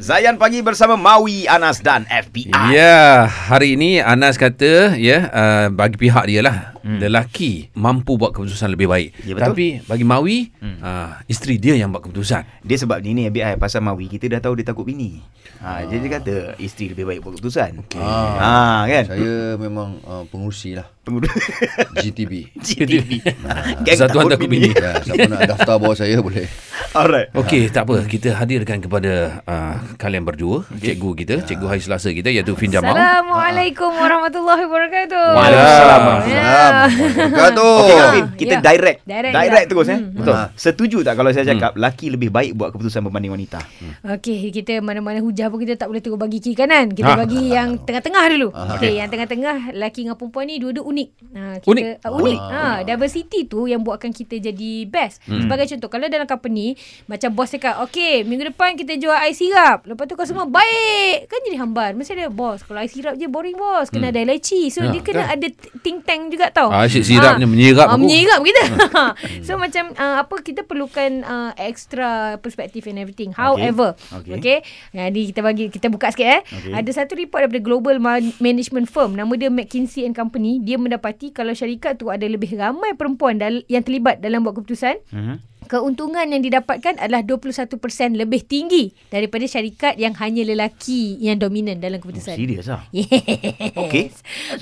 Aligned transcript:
Zayan 0.00 0.40
pagi 0.40 0.64
bersama 0.64 0.96
Maui, 0.96 1.44
Anas 1.44 1.84
dan 1.84 2.08
FBI. 2.08 2.72
Ya, 2.72 3.28
hari 3.28 3.76
ini 3.76 4.00
Anas 4.00 4.40
kata 4.40 4.96
ya 4.96 5.28
uh, 5.28 5.66
bagi 5.68 6.00
pihak 6.00 6.24
dia 6.24 6.40
lah 6.40 6.72
hmm. 6.80 7.04
lelaki 7.04 7.68
mampu 7.76 8.16
buat 8.16 8.32
keputusan 8.32 8.72
lebih 8.72 8.88
baik. 8.88 9.12
Ya, 9.28 9.36
betul. 9.36 9.52
Tapi 9.52 9.66
bagi 9.84 10.04
Mawi 10.08 10.56
hmm. 10.56 10.80
uh, 10.80 11.20
isteri 11.28 11.60
dia 11.60 11.76
yang 11.76 11.92
buat 11.92 12.00
keputusan. 12.00 12.64
Dia 12.64 12.80
sebab 12.80 13.04
ni 13.04 13.12
ni 13.12 13.28
FBI 13.28 13.60
pasal 13.60 13.84
Maui 13.84 14.08
kita 14.08 14.24
dah 14.32 14.40
tahu 14.40 14.56
dia 14.56 14.72
takut 14.72 14.88
bini. 14.88 15.20
Ha, 15.60 15.84
jadi 15.84 16.00
dia 16.00 16.12
kata 16.16 16.34
isteri 16.56 16.96
lebih 16.96 17.04
baik 17.04 17.20
buat 17.20 17.36
keputusan. 17.36 17.84
Okay. 17.84 18.00
Ha, 18.00 18.88
kan? 18.88 19.04
Saya 19.04 19.60
memang 19.60 20.00
uh, 20.08 20.24
pengurusi 20.32 20.80
lah 20.80 20.88
Pengurusi 21.00 21.40
GTB 21.96 22.32
GTV. 22.60 23.24
Satuan 23.98 24.28
takut 24.28 24.46
bini. 24.46 24.68
ya, 24.70 25.00
Siapa 25.00 25.26
nak 25.26 25.40
daftar 25.48 25.76
bawah 25.76 25.96
saya 25.96 26.20
boleh 26.20 26.44
Alright. 26.90 27.30
Okey, 27.32 27.70
tak 27.70 27.86
apa. 27.86 28.02
Kita 28.02 28.34
hadirkan 28.34 28.82
kepada 28.82 29.40
uh, 29.44 29.78
kalian 29.94 30.26
berdua, 30.26 30.66
cikgu 30.72 31.10
kita, 31.14 31.34
cikgu 31.40 31.62
hari 31.64 31.78
Selasa 31.78 32.10
kita 32.10 32.26
iaitu 32.28 32.50
Fin 32.52 32.66
Jamal. 32.68 32.92
Assalamualaikum 32.92 33.94
warahmatullahi 33.94 34.66
wabarakatuh. 34.66 35.26
Waalaikumsalam. 35.30 36.02
Ya. 36.26 36.58
Wabarakatuh 36.90 37.72
Okey 37.78 37.94
Kavin, 37.94 38.24
kita 38.34 38.48
Ya. 38.50 38.60
direct. 38.60 38.98
Direct 39.04 39.32
Direct 39.32 39.66
terus 39.68 39.86
eh. 39.86 39.98
Hmm. 39.98 40.10
Betul. 40.12 40.34
Ha. 40.34 40.42
Setuju 40.52 40.98
tak 41.00 41.14
kalau 41.14 41.30
saya 41.30 41.44
cakap 41.46 41.72
laki 41.76 42.06
lebih 42.10 42.28
baik 42.28 42.52
buat 42.52 42.68
keputusan 42.70 43.00
berbanding 43.00 43.30
wanita? 43.30 43.62
Okey, 44.10 44.50
kita 44.50 44.80
mana-mana 44.80 45.20
hujah 45.20 45.46
pun 45.46 45.56
kita 45.56 45.78
tak 45.78 45.86
boleh 45.86 46.02
terus 46.02 46.18
bagi 46.18 46.42
kiri 46.42 46.58
kanan. 46.58 46.90
Kita 46.90 47.08
Ha. 47.08 47.16
bagi 47.16 47.40
yang 47.48 47.78
tengah-tengah 47.78 48.24
dulu. 48.30 48.48
Ah, 48.50 48.74
Okey, 48.74 48.98
yang 48.98 49.06
tengah-tengah 49.06 49.72
lelaki 49.72 50.02
dengan 50.02 50.18
perempuan 50.18 50.44
ni 50.44 50.58
dua-dua 50.58 50.82
unik. 50.84 50.99
Ha, 51.30 51.56
kita, 51.56 51.70
Unik? 51.70 51.84
Uh, 52.00 52.16
unik. 52.16 52.38
Ha, 52.42 52.62
diversity 52.82 53.40
tu 53.44 53.64
yang 53.64 53.80
buatkan 53.80 54.10
kita 54.10 54.36
jadi 54.36 54.84
best. 54.84 55.22
Hmm. 55.22 55.40
Sebagai 55.40 55.68
contoh, 55.68 55.88
kalau 55.88 56.06
dalam 56.06 56.24
company 56.24 56.74
macam 57.06 57.30
bos 57.30 57.48
cakap, 57.48 57.78
"Okey, 57.82 58.22
minggu 58.22 58.48
depan 58.48 58.74
kita 58.74 58.96
jual 58.96 59.14
air 59.14 59.30
sirap." 59.30 59.84
Lepas 59.84 60.04
tu 60.04 60.14
kau 60.14 60.24
semua 60.24 60.44
baik. 60.44 61.26
Kan 61.26 61.38
jadi 61.42 61.56
hambar. 61.58 61.92
Mesti 61.92 62.16
ada 62.16 62.28
bos. 62.28 62.60
Kalau 62.60 62.76
air 62.76 62.88
sirap 62.88 63.14
je 63.14 63.26
boring 63.26 63.54
bos. 63.54 63.88
Kena 63.88 64.08
ada 64.08 64.20
leci. 64.20 64.68
So 64.68 64.82
Ya, 64.82 64.90
dia 64.90 65.02
kena 65.02 65.28
ada 65.28 65.46
think 65.78 66.02
tank 66.02 66.28
juga 66.28 66.48
tau. 66.48 66.66
Ah, 66.66 66.82
asyik 66.82 67.04
sirapnya 67.04 67.44
menyirap 67.44 67.84
Ah, 67.84 67.94
aku. 67.94 68.02
menyirap 68.02 68.40
kita. 68.40 68.62
so 69.46 69.54
macam 69.54 69.92
uh, 69.92 70.16
apa 70.18 70.34
kita 70.40 70.62
perlukan 70.62 71.22
uh, 71.22 71.50
extra 71.56 72.10
perspective 72.36 72.82
and 72.84 72.98
everything. 72.98 73.30
However, 73.30 73.94
Okay. 74.10 74.34
okay. 74.34 74.58
okay 74.58 74.58
jadi 74.90 75.20
kita 75.26 75.40
bagi 75.40 75.64
kita 75.68 75.86
buka 75.86 76.08
sikit 76.08 76.26
eh. 76.26 76.40
Okay. 76.42 76.72
Ada 76.72 76.90
satu 76.96 77.12
report 77.12 77.44
daripada 77.44 77.60
Global 77.60 77.96
Ma- 77.98 78.18
Management 78.38 78.88
Firm 78.88 79.12
nama 79.12 79.30
dia 79.32 79.46
McKinsey 79.46 80.02
and 80.02 80.12
Company. 80.12 80.58
Dia 80.58 80.79
mendapati 80.80 81.30
kalau 81.30 81.52
syarikat 81.52 81.94
tu 81.94 82.08
ada 82.08 82.24
lebih 82.24 82.56
ramai 82.56 82.92
perempuan 82.92 83.36
dal- 83.36 83.62
yang 83.66 83.80
terlibat 83.80 84.18
dalam 84.18 84.40
buat 84.40 84.56
keputusan, 84.56 84.96
Mhm. 85.08 85.34
Keuntungan 85.70 86.26
yang 86.26 86.42
didapatkan 86.42 86.98
adalah 86.98 87.22
21% 87.22 87.78
lebih 88.18 88.42
tinggi 88.42 88.90
daripada 89.06 89.46
syarikat 89.46 89.94
yang 90.02 90.18
hanya 90.18 90.42
lelaki 90.42 91.14
yang 91.22 91.38
dominan 91.38 91.78
dalam 91.78 92.02
keputusan. 92.02 92.34
Serius 92.34 92.66
ah. 92.66 92.82
Yes. 92.90 93.78
Okey. 93.78 94.10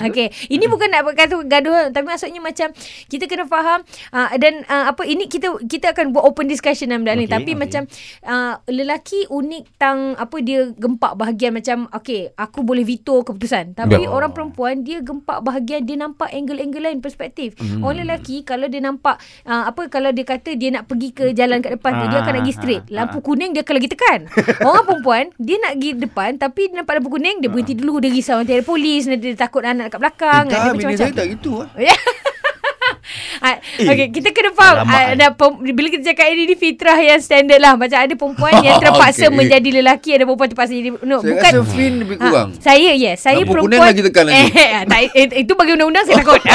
Okey. 0.04 0.28
Ini 0.52 0.68
bukan 0.68 0.92
nak 0.92 1.08
kata 1.16 1.40
gaduh 1.48 1.88
tapi 1.88 2.04
maksudnya 2.04 2.44
macam 2.44 2.68
kita 3.08 3.24
kena 3.24 3.48
faham 3.48 3.80
uh, 4.12 4.28
dan 4.36 4.60
uh, 4.68 4.92
apa 4.92 5.08
ini 5.08 5.24
kita 5.32 5.56
kita 5.64 5.96
akan 5.96 6.12
buat 6.12 6.28
open 6.28 6.44
discussion 6.44 6.92
dalam 6.92 7.08
benda 7.08 7.16
ni 7.16 7.24
tapi 7.24 7.56
okey. 7.56 7.60
macam 7.60 7.82
uh, 8.28 8.60
lelaki 8.68 9.24
unik 9.32 9.80
tang 9.80 10.12
apa 10.20 10.36
dia 10.44 10.68
gempak 10.76 11.16
bahagian 11.16 11.56
macam 11.56 11.88
okey 11.96 12.36
aku 12.36 12.60
boleh 12.60 12.84
veto 12.84 13.24
keputusan 13.24 13.72
tapi 13.72 13.96
Ya. 13.98 14.12
orang 14.12 14.30
perempuan 14.36 14.84
dia 14.84 15.00
gempak 15.00 15.40
bahagian 15.42 15.82
dia 15.88 15.96
nampak 15.98 16.30
angle-angle 16.30 16.84
lain 16.86 17.00
perspektif. 17.00 17.56
Hmm. 17.58 17.82
Orang 17.82 18.04
lelaki 18.04 18.44
kalau 18.44 18.66
dia 18.68 18.82
nampak 18.84 19.18
uh, 19.48 19.66
apa 19.70 19.88
kalau 19.88 20.12
dia 20.12 20.26
kata 20.26 20.54
dia 20.54 20.70
nak 20.74 20.86
pergi 20.90 20.97
ke 21.14 21.24
jalan 21.32 21.62
kat 21.62 21.78
depan 21.78 21.90
tu 22.02 22.04
dia 22.10 22.18
akan 22.20 22.32
nak 22.34 22.42
pergi 22.42 22.54
straight. 22.54 22.84
Ah, 22.84 22.90
ah, 22.90 22.96
Lampu 22.98 23.18
kuning 23.22 23.50
dia 23.54 23.62
akan 23.62 23.74
lagi 23.78 23.88
tekan. 23.90 24.20
Orang 24.66 24.84
perempuan 24.84 25.24
dia 25.38 25.56
nak 25.62 25.72
pergi 25.78 25.90
depan 25.94 26.30
tapi 26.34 26.62
dia 26.70 26.76
nampak 26.82 26.92
lampu 26.98 27.10
kuning 27.14 27.36
dia 27.38 27.48
berhenti 27.48 27.74
dulu 27.78 28.02
dia 28.02 28.10
risau. 28.10 28.38
Nanti 28.42 28.52
ada 28.58 28.64
polis 28.66 29.02
nanti 29.06 29.30
dia 29.30 29.38
takut 29.38 29.62
anak 29.62 29.94
kat 29.94 29.98
belakang 30.02 30.44
Eh, 30.48 30.52
tak, 30.52 30.62
dia 30.64 30.78
bini 30.78 30.94
saya 30.98 31.12
tak 31.14 31.26
gitu 31.38 31.62
lah 31.62 31.68
Eh, 33.50 33.86
okay, 33.86 34.06
kita 34.10 34.28
kena 34.30 34.50
faham 34.52 34.76
ah, 34.82 34.92
eh. 35.02 35.06
ada 35.14 35.26
pem- 35.30 35.56
bila 35.68 35.88
kita 35.88 36.04
cakap 36.06 36.28
ini, 36.28 36.42
ini 36.44 36.54
fitrah 36.54 36.96
yang 36.96 37.18
standard 37.18 37.56
lah 37.56 37.74
macam 37.74 37.96
ada 37.96 38.12
perempuan 38.12 38.52
yang 38.58 38.76
terpaksa 38.82 39.26
Okey. 39.26 39.36
menjadi 39.36 39.68
lelaki 39.74 40.10
ada 40.12 40.24
perempuan 40.24 40.48
terpaksa 40.48 40.72
jadi 40.72 40.90
no, 40.98 41.18
Saya 41.18 41.30
bukan 41.30 41.52
rasa 41.54 41.62
Fin 41.68 41.92
lebih 41.98 42.16
Ah, 42.16 42.22
kurang 42.24 42.48
saya 42.56 42.90
yes 42.92 43.18
saya 43.20 43.38
Lampu 43.38 43.52
kuning 43.54 43.62
perempuan 43.70 43.88
lagi 43.88 44.00
tekan 44.02 44.24
lagi. 44.24 44.44
eh, 44.50 44.70
tak, 44.84 45.00
eh, 45.12 45.26
itu 45.38 45.52
bagi 45.54 45.72
undang-undang 45.72 46.04
saya 46.04 46.16
takut 46.18 46.40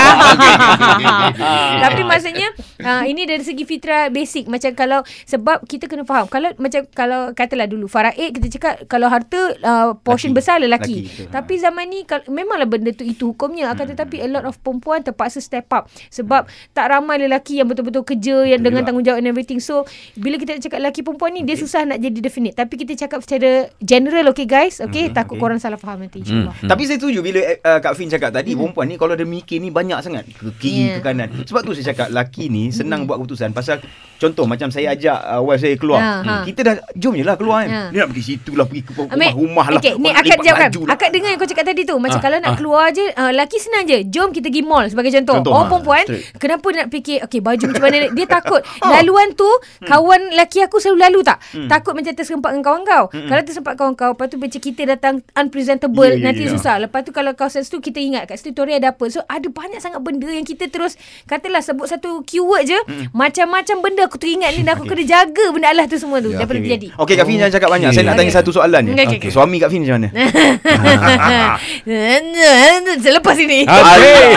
tapi 1.84 2.02
maksudnya 2.04 2.48
ah, 2.81 3.04
ini 3.04 3.24
dari 3.24 3.42
segi 3.42 3.64
fitrah 3.64 4.10
basic 4.10 4.46
macam 4.46 4.72
kalau 4.74 5.00
sebab 5.24 5.64
kita 5.64 5.86
kena 5.86 6.04
faham 6.04 6.25
kalau 6.25 6.52
macam 6.58 6.84
kalau 6.90 7.31
katalah 7.31 7.66
dulu 7.66 7.86
faraid 7.86 8.31
kita 8.31 8.48
cakap 8.52 8.74
kalau 8.88 9.08
harta 9.08 9.38
uh, 9.58 9.96
portion 9.98 10.31
Laki. 10.31 10.38
besar 10.38 10.56
lelaki, 10.58 10.98
Laki, 11.00 11.10
betul. 11.20 11.28
tapi 11.30 11.54
zaman 11.58 11.86
ni 11.86 12.00
kal- 12.04 12.28
memanglah 12.28 12.66
benda 12.66 12.92
tu 12.92 13.04
itu 13.04 13.30
hukumnya 13.30 13.70
akan 13.70 13.86
tetapi 13.88 14.20
a 14.20 14.28
lot 14.28 14.44
of 14.44 14.58
perempuan 14.58 15.00
terpaksa 15.00 15.40
step 15.40 15.68
up 15.70 15.86
sebab 16.10 16.46
tak 16.72 16.82
ramai 16.88 17.16
lelaki 17.17 17.55
yang 17.55 17.66
betul-betul 17.66 18.03
kerja 18.03 18.44
yang 18.45 18.59
dengan 18.59 18.79
juga. 18.79 18.88
tanggungjawab 18.88 19.17
and 19.17 19.27
everything 19.27 19.57
so 19.57 19.83
bila 20.13 20.35
kita 20.35 20.59
cakap 20.59 20.79
lelaki 20.79 21.01
perempuan 21.01 21.31
ni 21.31 21.41
dia 21.41 21.55
susah 21.55 21.83
nak 21.83 21.97
jadi 21.97 22.19
definite 22.19 22.53
tapi 22.53 22.75
kita 22.75 22.94
cakap 22.97 23.19
secara 23.19 23.51
general 23.79 24.25
okay 24.27 24.44
guys 24.44 24.77
okay 24.77 25.09
takut 25.09 25.35
okay. 25.35 25.41
korang 25.41 25.57
salah 25.57 25.75
faham 25.75 26.01
nanti 26.01 26.19
insyaallah 26.19 26.41
Hmm. 26.53 26.69
Tapi 26.69 26.83
saya 26.83 26.95
setuju 26.95 27.19
bila 27.19 27.39
uh, 27.41 27.79
Kak 27.79 27.94
Fin 27.94 28.07
cakap 28.07 28.29
tadi 28.29 28.53
perempuan 28.53 28.85
ni 28.85 28.95
kalau 28.95 29.13
dia 29.13 29.23
mikir 29.23 29.57
ni 29.57 29.67
banyak 29.67 29.99
sangat 29.99 30.23
ke 30.27 30.47
kiri 30.53 30.71
Hmm. 30.73 30.85
Yeah. 30.85 30.95
ke 30.95 31.01
kanan. 31.03 31.27
Sebab 31.44 31.61
tu 31.61 31.71
saya 31.71 31.85
cakap 31.88 32.07
laki 32.09 32.47
ni 32.47 32.69
senang 32.69 33.03
buat 33.03 33.17
keputusan 33.17 33.51
pasal 33.51 33.79
contoh 34.17 34.44
macam 34.44 34.67
saya 34.67 34.91
ajak 34.91 35.17
uh, 35.19 35.41
wife 35.41 35.59
saya 35.59 35.75
keluar. 35.75 36.00
Ha, 36.00 36.11
ha. 36.21 36.35
Kita 36.44 36.59
dah 36.61 36.75
jom 36.94 37.13
je 37.13 37.21
lah 37.21 37.35
keluar 37.35 37.63
kan. 37.63 37.69
Ha. 37.69 37.81
Dia 37.89 38.00
nak 38.00 38.09
pergi 38.09 38.23
situ 38.25 38.51
lah 38.53 38.63
pergi 38.63 38.81
ke 38.81 38.91
rumah-rumah 38.94 39.65
lah. 39.69 39.79
Okay, 39.79 39.94
ni 39.94 40.09
lipat 40.09 40.23
jawabkan. 40.41 40.69
baju 40.69 40.81
lah. 40.83 40.94
Akak 40.94 41.09
dengar 41.11 41.29
yang 41.29 41.39
kau 41.39 41.50
cakap 41.50 41.65
tadi 41.65 41.81
tu. 41.83 41.95
Macam 41.97 42.11
Ah, 42.13 42.21
kalau 42.21 42.38
nak 42.38 42.47
ah. 42.47 42.55
keluar 42.55 42.85
je, 42.89 43.05
uh, 43.09 43.31
laki 43.31 43.57
senang 43.57 43.83
je. 43.83 43.97
Jom 44.05 44.29
kita 44.29 44.47
pergi 44.47 44.61
mall 44.61 44.85
sebagai 44.88 45.11
contoh. 45.13 45.35
Contoh, 45.38 45.51
Orang 45.51 45.65
ah, 45.65 45.69
perempuan, 45.69 46.03
straight. 46.05 46.25
kenapa 46.38 46.67
nak 46.75 46.88
fikir, 46.88 47.22
okay 47.22 47.39
baju 47.39 47.63
macam 47.66 47.81
mana. 47.81 47.97
Dia 48.09 48.25
takut. 48.25 48.61
Laluan 48.91 49.34
tu, 49.34 49.47
kawan 49.81 50.34
laki 50.34 50.61
aku 50.61 50.78
selalu 50.78 50.97
lalu 51.03 51.19
tak? 51.22 51.38
Takut 51.67 51.91
macam 51.94 52.11
terserempak 52.11 52.50
dengan 52.51 52.63
kawan 52.63 52.81
kau. 52.84 53.03
Kalau 53.09 53.41
terserempak 53.41 53.73
kawan 53.75 53.94
kau, 53.94 54.11
lepas 54.11 54.25
tu 54.28 54.35
macam 54.38 54.57
kita 54.57 54.81
datang 54.88 55.13
unpresentable, 55.33 56.06
Ya, 56.06 56.13
ya, 56.13 56.23
nanti 56.23 56.44
ya. 56.44 56.50
susah. 56.51 56.75
Lepas 56.78 57.01
tu 57.01 57.09
kalau 57.09 57.31
kau 57.33 57.47
situ, 57.47 57.78
kita 57.78 57.97
ingat 57.97 58.25
kat 58.25 58.35
situ 58.35 58.50
Tori 58.53 58.72
ada 58.72 58.89
apa. 58.89 59.03
So 59.07 59.19
ada 59.23 59.44
banyak 59.44 59.78
sangat 59.78 60.00
benda 60.00 60.25
yang 60.25 60.44
kita 60.44 60.67
terus, 60.67 60.95
katalah 61.23 61.59
sebut 61.59 61.85
satu 61.85 62.22
keyword 62.23 62.66
je, 62.66 62.78
macam-macam 63.12 63.75
benda 63.79 64.01
aku 64.03 64.17
teringat 64.17 64.53
ni 64.53 64.62
dah 64.62 64.73
aku 64.73 64.83
kena 64.89 65.03
jaga 65.03 65.44
benda 65.50 65.67
Allah 65.67 65.85
tu 65.85 65.95
semua 65.95 66.17
tu. 66.17 66.29
Ya, 66.29 66.39
daripada 66.39 66.56
Okey, 66.56 66.66
terjadi. 66.66 66.88
okey. 66.91 67.01
Okey 67.03 67.13
Kak 67.16 67.25
Fin 67.25 67.35
jangan 67.38 67.51
cakap 67.51 67.69
banyak. 67.69 67.89
Saya 67.91 68.03
nak 68.06 68.16
tanya 68.16 68.31
satu 68.31 68.50
soalan 68.51 68.81
je. 68.83 68.91
Okey, 68.94 69.17
okey. 69.19 69.29
Suami 69.29 69.56
Kak 69.57 69.69
Fin 69.69 69.81
macam 69.81 69.95
mana? 69.97 70.09
Selepas 73.00 73.35
ini. 73.38 73.66